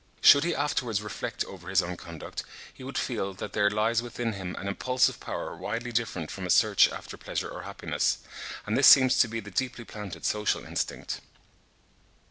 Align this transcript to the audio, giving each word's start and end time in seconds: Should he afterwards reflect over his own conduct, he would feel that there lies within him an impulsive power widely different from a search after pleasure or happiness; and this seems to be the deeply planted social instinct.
Should 0.19 0.43
he 0.45 0.55
afterwards 0.55 1.03
reflect 1.03 1.45
over 1.45 1.69
his 1.69 1.83
own 1.83 1.95
conduct, 1.95 2.41
he 2.73 2.83
would 2.83 2.97
feel 2.97 3.35
that 3.35 3.53
there 3.53 3.69
lies 3.69 4.01
within 4.01 4.33
him 4.33 4.55
an 4.57 4.67
impulsive 4.67 5.19
power 5.19 5.55
widely 5.55 5.91
different 5.91 6.31
from 6.31 6.47
a 6.47 6.49
search 6.49 6.89
after 6.89 7.17
pleasure 7.17 7.49
or 7.51 7.61
happiness; 7.61 8.17
and 8.65 8.75
this 8.75 8.87
seems 8.87 9.19
to 9.19 9.27
be 9.27 9.39
the 9.39 9.51
deeply 9.51 9.85
planted 9.85 10.25
social 10.25 10.65
instinct. 10.65 11.21